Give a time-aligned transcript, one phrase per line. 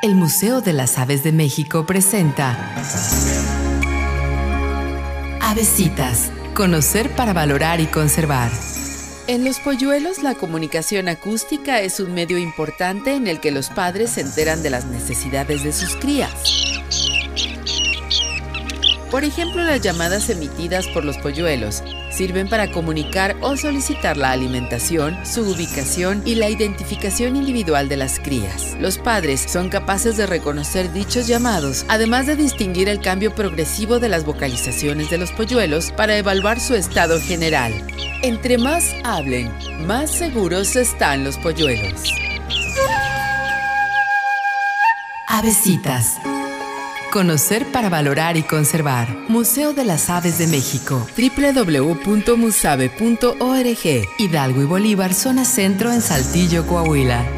[0.00, 2.56] El Museo de las Aves de México presenta
[5.40, 8.52] Avesitas, conocer para valorar y conservar.
[9.26, 14.10] En los polluelos la comunicación acústica es un medio importante en el que los padres
[14.10, 16.67] se enteran de las necesidades de sus crías.
[19.10, 25.16] Por ejemplo, las llamadas emitidas por los polluelos sirven para comunicar o solicitar la alimentación,
[25.24, 28.76] su ubicación y la identificación individual de las crías.
[28.78, 34.10] Los padres son capaces de reconocer dichos llamados, además de distinguir el cambio progresivo de
[34.10, 37.72] las vocalizaciones de los polluelos para evaluar su estado general.
[38.22, 39.50] Entre más hablen,
[39.86, 42.12] más seguros están los polluelos.
[45.26, 46.18] Avesitas.
[47.10, 49.08] Conocer para valorar y conservar.
[49.28, 51.06] Museo de las Aves de México.
[51.16, 54.08] www.musave.org.
[54.18, 57.37] Hidalgo y Bolívar, zona centro en Saltillo, Coahuila.